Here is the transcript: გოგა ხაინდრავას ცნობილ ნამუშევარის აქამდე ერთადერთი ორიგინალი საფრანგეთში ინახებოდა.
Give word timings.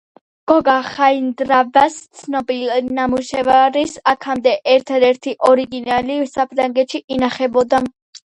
გოგა 0.51 0.75
ხაინდრავას 0.85 1.97
ცნობილ 2.21 2.71
ნამუშევარის 2.99 3.93
აქამდე 4.13 4.55
ერთადერთი 4.75 5.35
ორიგინალი 5.53 6.17
საფრანგეთში 6.35 7.03
ინახებოდა. 7.17 7.83